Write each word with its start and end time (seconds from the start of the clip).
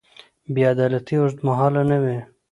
بې 0.53 0.61
عدالتي 0.71 1.15
اوږدمهاله 1.19 1.81
نه 1.89 1.97
وي 2.03 2.17